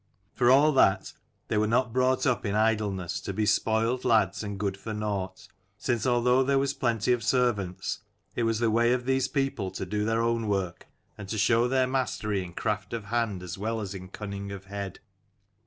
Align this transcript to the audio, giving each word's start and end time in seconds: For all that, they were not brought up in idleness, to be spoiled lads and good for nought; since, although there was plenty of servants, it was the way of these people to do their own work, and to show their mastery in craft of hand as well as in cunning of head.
For 0.33 0.49
all 0.49 0.71
that, 0.71 1.13
they 1.47 1.59
were 1.59 1.67
not 1.67 1.93
brought 1.93 2.25
up 2.25 2.43
in 2.43 2.55
idleness, 2.55 3.21
to 3.21 3.33
be 3.33 3.45
spoiled 3.45 4.03
lads 4.03 4.41
and 4.41 4.59
good 4.59 4.75
for 4.75 4.95
nought; 4.95 5.47
since, 5.77 6.07
although 6.07 6.41
there 6.43 6.57
was 6.57 6.73
plenty 6.73 7.13
of 7.13 7.21
servants, 7.23 7.99
it 8.35 8.41
was 8.41 8.57
the 8.57 8.71
way 8.71 8.93
of 8.93 9.05
these 9.05 9.27
people 9.27 9.69
to 9.69 9.85
do 9.85 10.03
their 10.03 10.23
own 10.23 10.47
work, 10.47 10.87
and 11.19 11.29
to 11.29 11.37
show 11.37 11.67
their 11.67 11.85
mastery 11.85 12.43
in 12.43 12.53
craft 12.53 12.93
of 12.93 13.05
hand 13.13 13.43
as 13.43 13.59
well 13.59 13.79
as 13.79 13.93
in 13.93 14.07
cunning 14.07 14.51
of 14.51 14.65
head. 14.65 14.99